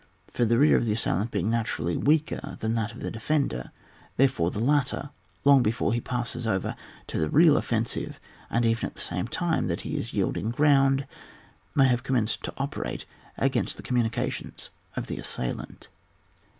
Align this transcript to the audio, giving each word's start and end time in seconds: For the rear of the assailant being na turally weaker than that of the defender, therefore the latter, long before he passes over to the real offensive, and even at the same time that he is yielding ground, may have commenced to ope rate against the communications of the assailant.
For 0.33 0.45
the 0.45 0.57
rear 0.57 0.75
of 0.77 0.87
the 0.87 0.93
assailant 0.93 1.29
being 1.29 1.51
na 1.51 1.61
turally 1.61 1.95
weaker 1.95 2.57
than 2.59 2.73
that 2.73 2.91
of 2.91 3.01
the 3.01 3.11
defender, 3.11 3.71
therefore 4.17 4.49
the 4.49 4.57
latter, 4.57 5.11
long 5.45 5.61
before 5.61 5.93
he 5.93 6.01
passes 6.01 6.47
over 6.47 6.75
to 7.05 7.19
the 7.19 7.29
real 7.29 7.55
offensive, 7.55 8.19
and 8.49 8.65
even 8.65 8.87
at 8.87 8.95
the 8.95 9.01
same 9.01 9.27
time 9.27 9.67
that 9.67 9.81
he 9.81 9.95
is 9.95 10.11
yielding 10.11 10.49
ground, 10.49 11.05
may 11.75 11.87
have 11.87 12.01
commenced 12.01 12.41
to 12.45 12.53
ope 12.57 12.77
rate 12.77 13.05
against 13.37 13.77
the 13.77 13.83
communications 13.83 14.71
of 14.95 15.05
the 15.05 15.17
assailant. 15.19 15.89